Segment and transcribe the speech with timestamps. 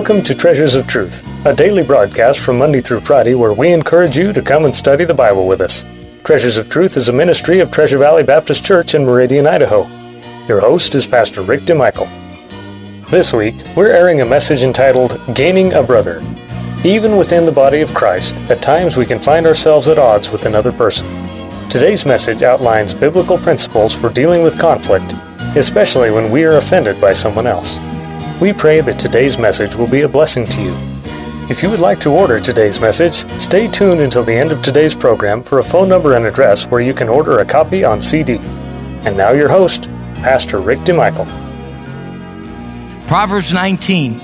[0.00, 4.16] Welcome to Treasures of Truth, a daily broadcast from Monday through Friday where we encourage
[4.16, 5.84] you to come and study the Bible with us.
[6.24, 9.86] Treasures of Truth is a ministry of Treasure Valley Baptist Church in Meridian, Idaho.
[10.48, 12.08] Your host is Pastor Rick DeMichael.
[13.10, 16.22] This week, we're airing a message entitled Gaining a Brother.
[16.82, 20.46] Even within the body of Christ, at times we can find ourselves at odds with
[20.46, 21.06] another person.
[21.68, 25.12] Today's message outlines biblical principles for dealing with conflict,
[25.56, 27.78] especially when we are offended by someone else.
[28.40, 30.74] We pray that today's message will be a blessing to you.
[31.50, 34.94] If you would like to order today's message, stay tuned until the end of today's
[34.94, 38.38] program for a phone number and address where you can order a copy on CD.
[39.04, 39.90] And now your host,
[40.22, 41.26] Pastor Rick DeMichael.
[43.06, 44.22] Proverbs 19.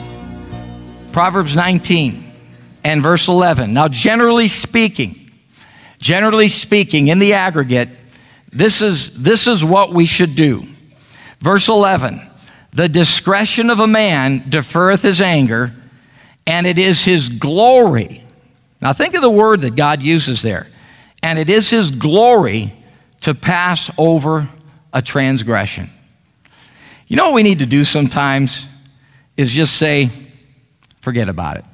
[1.12, 2.32] Proverbs 19
[2.84, 3.74] and verse 11.
[3.74, 5.30] Now, generally speaking,
[6.00, 7.90] generally speaking, in the aggregate,
[8.50, 10.66] this is, this is what we should do.
[11.40, 12.25] Verse 11
[12.76, 15.72] The discretion of a man deferreth his anger,
[16.46, 18.22] and it is his glory.
[18.82, 20.66] Now, think of the word that God uses there.
[21.22, 22.74] And it is his glory
[23.22, 24.46] to pass over
[24.92, 25.88] a transgression.
[27.08, 28.66] You know what we need to do sometimes?
[29.38, 30.10] is just say,
[31.00, 31.64] forget about it.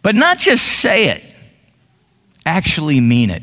[0.00, 1.22] But not just say it,
[2.46, 3.42] actually mean it.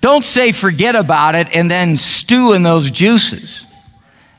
[0.00, 3.65] Don't say forget about it and then stew in those juices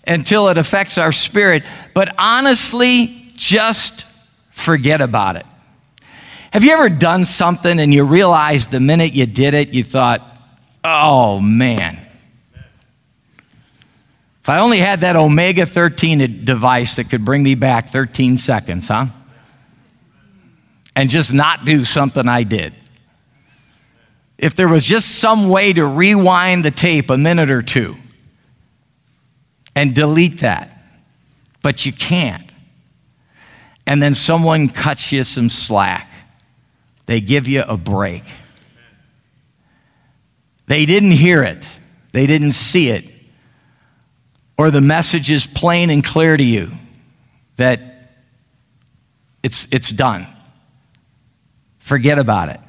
[0.08, 1.64] until it affects our spirit,
[1.94, 4.06] but honestly, just
[4.52, 5.46] forget about it.
[6.52, 10.22] Have you ever done something and you realized the minute you did it, you thought,
[10.84, 12.00] oh man,
[14.42, 18.88] if I only had that omega 13 device that could bring me back 13 seconds,
[18.88, 19.08] huh?
[20.96, 22.74] And just not do something I did.
[24.38, 27.98] If there was just some way to rewind the tape a minute or two
[29.78, 30.76] and delete that,
[31.62, 32.54] but you can't.
[33.86, 36.10] And then someone cuts you some slack,
[37.06, 38.24] they give you a break.
[40.66, 41.68] They didn't hear it,
[42.12, 43.18] they didn't see it
[44.58, 46.72] or the message is plain and clear to you
[47.58, 47.80] that
[49.44, 50.28] it's, it's done.
[51.80, 52.60] Forget about it.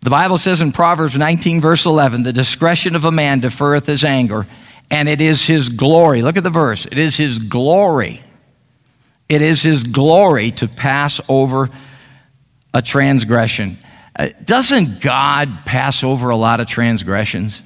[0.00, 4.02] The Bible says in Proverbs 19, verse 11, the discretion of a man deferreth his
[4.02, 4.46] anger,
[4.90, 6.22] and it is his glory.
[6.22, 6.86] Look at the verse.
[6.86, 8.22] It is his glory.
[9.28, 11.70] It is his glory to pass over
[12.74, 13.78] a transgression.
[14.18, 17.62] Uh, doesn't God pass over a lot of transgressions?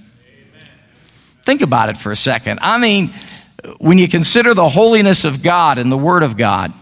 [1.43, 2.59] Think about it for a second.
[2.63, 3.15] I mean,
[3.79, 6.73] when you consider the holiness of God and the Word of God,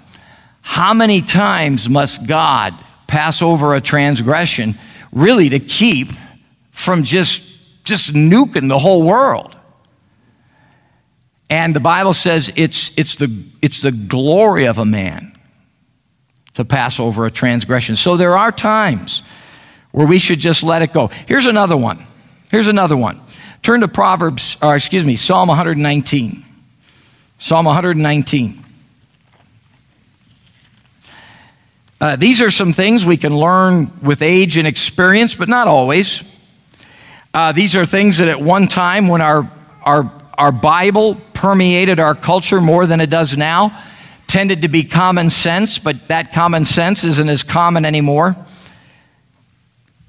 [0.63, 2.75] how many times must God
[3.07, 4.77] pass over a transgression
[5.13, 6.09] really to keep
[6.71, 7.43] from just,
[7.85, 9.55] just nuking the whole world?
[11.53, 13.31] And the Bible says it's, it's, the,
[13.61, 15.39] it's the glory of a man
[16.55, 17.95] to pass over a transgression.
[17.95, 19.21] So there are times
[19.91, 21.09] where we should just let it go.
[21.27, 22.07] Here's another one.
[22.51, 23.21] Here's another one.
[23.61, 26.43] Turn to Proverbs, or excuse me, Psalm 119.
[27.39, 28.65] Psalm 119.
[32.01, 36.23] Uh, these are some things we can learn with age and experience, but not always.
[37.35, 39.53] Uh, these are things that at one time, when our,
[39.83, 40.11] our,
[40.43, 43.81] our Bible permeated our culture more than it does now,
[44.27, 48.35] tended to be common sense, but that common sense isn't as common anymore.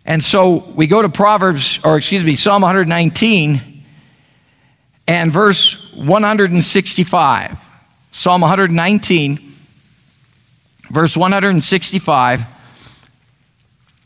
[0.05, 3.83] And so we go to Proverbs, or excuse me, Psalm 119
[5.07, 7.59] and verse 165.
[8.09, 9.55] Psalm 119,
[10.89, 12.41] verse 165.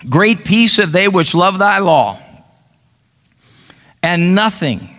[0.09, 2.19] Great peace have they which love thy law,
[4.03, 4.89] and nothing.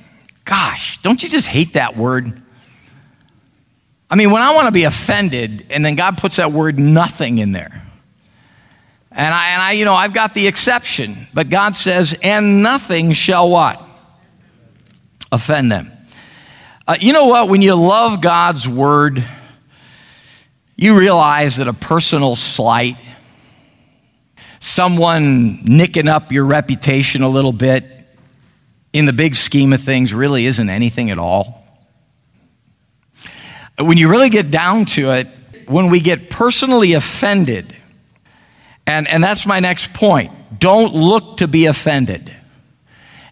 [0.48, 2.40] Gosh, don't you just hate that word?
[4.08, 7.36] I mean, when I want to be offended, and then God puts that word nothing
[7.36, 7.82] in there.
[9.12, 13.12] And I, and I, you know, I've got the exception, but God says, and nothing
[13.12, 13.78] shall what?
[15.30, 15.92] Offend them.
[16.86, 17.50] Uh, you know what?
[17.50, 19.22] When you love God's word,
[20.76, 22.98] you realize that a personal slight,
[24.60, 27.97] someone nicking up your reputation a little bit,
[28.98, 31.64] in the big scheme of things, really isn't anything at all.
[33.78, 35.28] When you really get down to it,
[35.66, 37.76] when we get personally offended,
[38.88, 40.32] and, and that's my next point.
[40.58, 42.34] Don't look to be offended.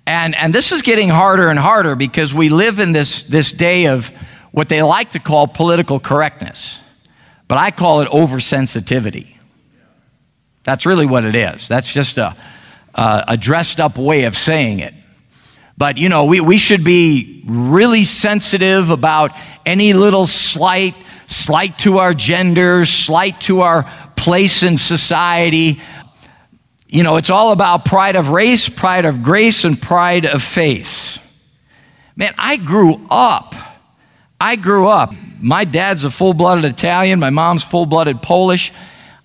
[0.06, 3.88] And, and this is getting harder and harder because we live in this, this day
[3.88, 4.06] of
[4.52, 6.78] what they like to call political correctness.
[7.48, 9.36] But I call it oversensitivity.
[10.62, 11.66] That's really what it is.
[11.66, 12.36] That's just a,
[12.94, 14.94] a, a dressed up way of saying it.
[15.78, 19.32] But, you know, we, we should be really sensitive about
[19.64, 20.94] any little slight
[21.26, 25.81] slight to our gender, slight to our place in society.
[26.87, 31.19] You know, it's all about pride of race, pride of grace, and pride of faith.
[32.14, 33.55] Man, I grew up.
[34.40, 35.12] I grew up.
[35.40, 38.72] My dad's a full blooded Italian, my mom's full blooded Polish.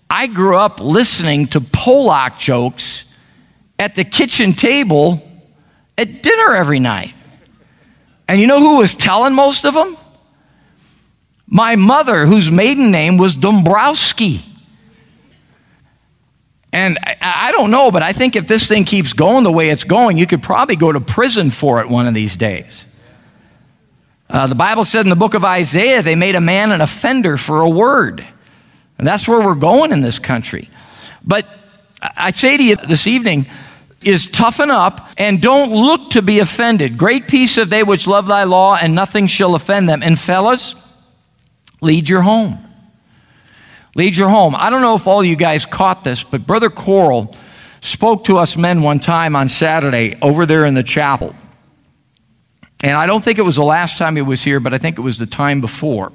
[0.10, 3.14] I grew up listening to Polak jokes
[3.80, 5.26] at the kitchen table
[5.98, 7.14] at dinner every night.
[8.28, 9.98] And you know who was telling most of them?
[11.48, 14.42] My mother, whose maiden name was Dombrowski.
[16.72, 19.70] And I, I, don't know, but I think if this thing keeps going the way
[19.70, 22.86] it's going, you could probably go to prison for it one of these days.
[24.30, 27.36] Uh, the Bible said in the book of Isaiah, they made a man an offender
[27.36, 28.26] for a word.
[28.98, 30.70] And that's where we're going in this country.
[31.22, 31.46] But
[32.02, 33.46] I say to you this evening,
[34.04, 36.98] is toughen up and don't look to be offended.
[36.98, 40.02] Great peace of they which love thy law, and nothing shall offend them.
[40.04, 40.76] And fellas,
[41.82, 42.68] lead your home.
[43.96, 44.56] Lead your home.
[44.56, 47.36] I don't know if all you guys caught this, but Brother Coral
[47.82, 51.36] spoke to us men one time on Saturday over there in the chapel.
[52.84, 54.98] And I don't think it was the last time he was here, but I think
[54.98, 56.12] it was the time before.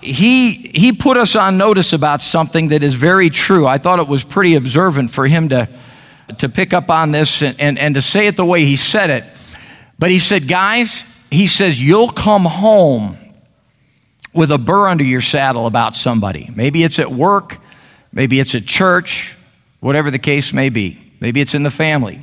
[0.00, 3.66] He, he put us on notice about something that is very true.
[3.66, 5.68] I thought it was pretty observant for him to,
[6.38, 9.10] to pick up on this and, and, and to say it the way he said
[9.10, 9.24] it.
[9.98, 13.16] But he said, guys, he says, you'll come home
[14.32, 16.50] with a burr under your saddle about somebody.
[16.54, 17.58] Maybe it's at work,
[18.12, 19.34] maybe it's at church,
[19.80, 20.98] whatever the case may be.
[21.20, 22.22] Maybe it's in the family.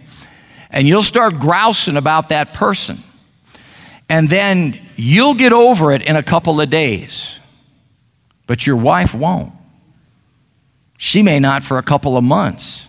[0.71, 2.98] And you'll start grousing about that person.
[4.10, 7.39] And then you'll get over it in a couple of days.
[8.48, 9.53] But your wife won't.
[10.98, 12.87] She may not for a couple of months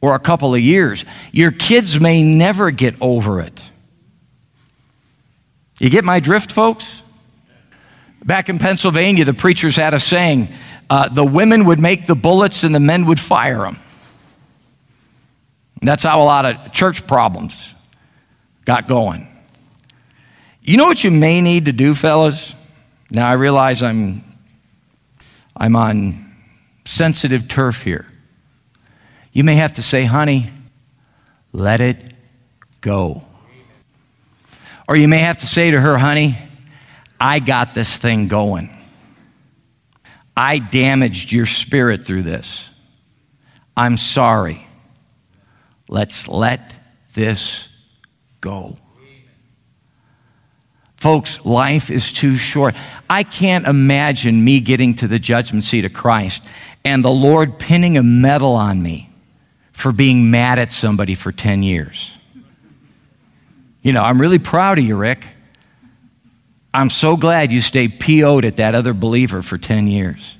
[0.00, 1.04] or a couple of years.
[1.32, 3.60] Your kids may never get over it.
[5.78, 7.02] You get my drift, folks?
[8.24, 10.52] Back in Pennsylvania, the preachers had a saying
[10.90, 13.78] uh, the women would make the bullets and the men would fire them.
[15.82, 17.74] That's how a lot of church problems
[18.66, 19.26] got going.
[20.62, 22.54] You know what you may need to do, fellas?
[23.10, 24.24] Now I realize I'm
[25.56, 26.34] I'm on
[26.84, 28.09] sensitive turf here.
[29.32, 30.50] You may have to say, honey,
[31.52, 31.96] let it
[32.80, 33.24] go.
[34.88, 36.36] Or you may have to say to her, honey,
[37.20, 38.76] I got this thing going.
[40.36, 42.68] I damaged your spirit through this.
[43.76, 44.66] I'm sorry.
[45.88, 46.74] Let's let
[47.14, 47.68] this
[48.40, 48.74] go.
[50.96, 52.74] Folks, life is too short.
[53.08, 56.42] I can't imagine me getting to the judgment seat of Christ
[56.84, 59.09] and the Lord pinning a medal on me
[59.80, 62.12] for being mad at somebody for 10 years.
[63.82, 65.26] You know, I'm really proud of you, Rick.
[66.72, 70.36] I'm so glad you stayed PO'd at that other believer for 10 years.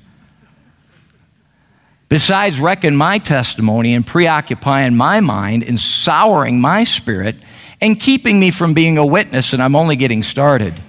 [2.09, 7.37] Besides wrecking my testimony and preoccupying my mind and souring my spirit
[7.81, 10.81] and keeping me from being a witness, and I'm only getting started,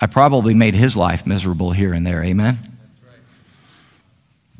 [0.00, 2.22] I probably made his life miserable here and there.
[2.22, 2.73] Amen?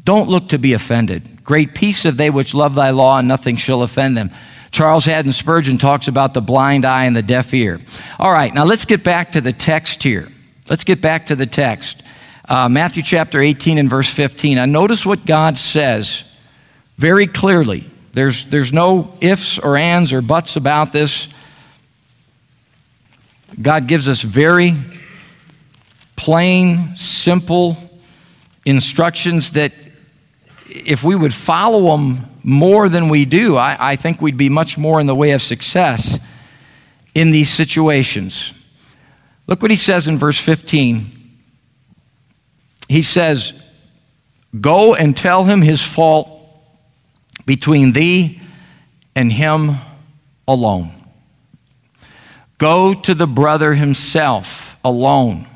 [0.04, 1.42] Don't look to be offended.
[1.44, 4.30] Great peace of they which love thy law, and nothing shall offend them.
[4.70, 7.80] Charles Haddon Spurgeon talks about the blind eye and the deaf ear.
[8.18, 10.28] All right, now let's get back to the text here.
[10.68, 12.02] Let's get back to the text.
[12.48, 14.56] Uh, Matthew chapter 18 and verse 15.
[14.56, 16.24] Now, notice what God says
[16.98, 17.88] very clearly.
[18.12, 21.28] There's, there's no ifs or ands or buts about this.
[23.60, 24.74] God gives us very
[26.16, 27.76] plain, simple
[28.64, 29.72] instructions that
[30.74, 34.76] if we would follow them more than we do, I, I think we'd be much
[34.76, 36.18] more in the way of success
[37.14, 38.52] in these situations.
[39.46, 41.10] Look what he says in verse 15.
[42.88, 43.52] He says,
[44.60, 46.28] Go and tell him his fault
[47.46, 48.40] between thee
[49.14, 49.76] and him
[50.46, 50.90] alone.
[52.58, 55.46] Go to the brother himself alone.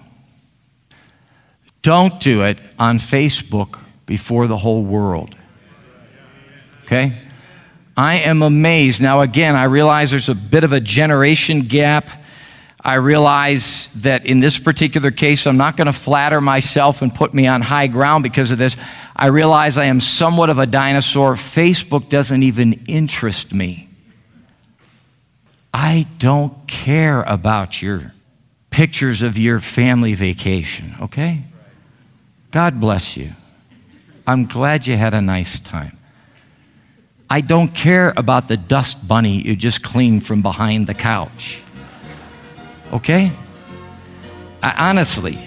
[1.82, 5.36] Don't do it on Facebook before the whole world.
[6.84, 7.12] Okay?
[7.94, 9.02] I am amazed.
[9.02, 12.08] Now, again, I realize there's a bit of a generation gap.
[12.80, 17.34] I realize that in this particular case, I'm not going to flatter myself and put
[17.34, 18.76] me on high ground because of this.
[19.14, 21.34] I realize I am somewhat of a dinosaur.
[21.34, 23.90] Facebook doesn't even interest me.
[25.74, 28.14] I don't care about your
[28.70, 31.42] pictures of your family vacation, okay?
[32.52, 33.32] God bless you.
[34.28, 35.96] I'm glad you had a nice time.
[37.30, 41.62] I don't care about the dust bunny you just cleaned from behind the couch.
[42.92, 43.32] Okay?
[44.62, 45.38] I, honestly,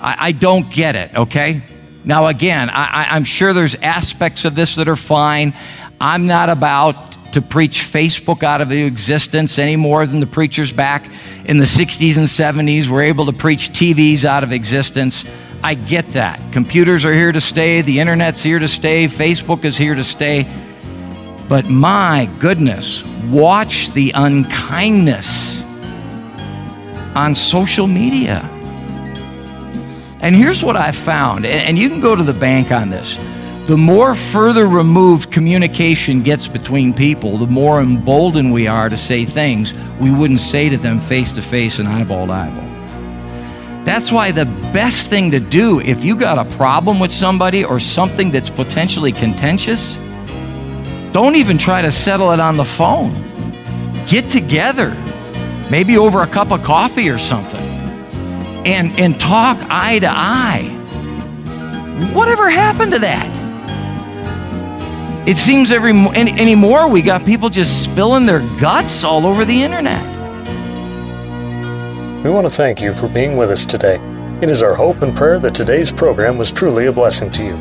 [0.00, 1.62] I, I, don't get it, okay?
[2.04, 5.54] Now, again, I, I'm sure there's aspects of this that are fine.
[6.00, 11.08] I'm not about to preach Facebook out of existence any more than the preachers back
[11.44, 15.24] in the 60s and 70s were able to preach TVs out of existence.
[15.64, 16.40] I get that.
[16.52, 20.50] Computers are here to stay, the internet's here to stay, Facebook is here to stay.
[21.48, 25.62] But my goodness, watch the unkindness
[27.14, 28.48] on social media.
[30.20, 33.18] And here's what I found, and you can go to the bank on this
[33.66, 39.24] the more further removed communication gets between people, the more emboldened we are to say
[39.24, 42.71] things we wouldn't say to them face to face and eyeball to eyeball.
[43.84, 47.80] That's why the best thing to do if you got a problem with somebody or
[47.80, 49.96] something that's potentially contentious,
[51.12, 53.12] don't even try to settle it on the phone.
[54.06, 54.90] Get together,
[55.68, 57.60] maybe over a cup of coffee or something,
[58.64, 60.78] and, and talk eye to eye.
[62.14, 63.42] Whatever happened to that?
[65.26, 69.62] It seems every any, anymore we got people just spilling their guts all over the
[69.62, 70.21] internet.
[72.22, 73.96] We want to thank you for being with us today.
[74.40, 77.56] It is our hope and prayer that today's program was truly a blessing to you.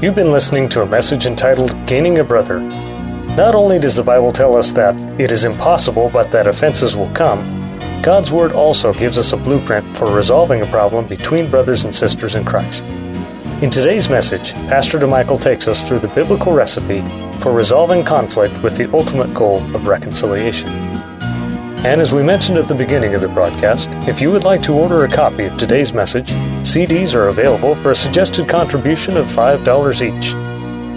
[0.00, 2.60] You've been listening to a message entitled Gaining a Brother.
[2.60, 7.10] Not only does the Bible tell us that it is impossible but that offenses will
[7.10, 7.40] come,
[8.00, 12.36] God's Word also gives us a blueprint for resolving a problem between brothers and sisters
[12.36, 12.84] in Christ.
[13.60, 17.00] In today's message, Pastor DeMichael takes us through the biblical recipe
[17.40, 20.97] for resolving conflict with the ultimate goal of reconciliation.
[21.84, 24.72] And as we mentioned at the beginning of the broadcast, if you would like to
[24.72, 26.32] order a copy of today's message,
[26.62, 30.34] CDs are available for a suggested contribution of $5 each.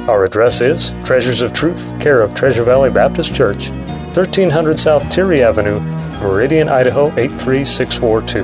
[0.09, 5.43] Our address is Treasures of Truth, care of Treasure Valley Baptist Church, 1300 South Teare
[5.43, 5.79] Avenue,
[6.19, 8.43] Meridian, Idaho 83642.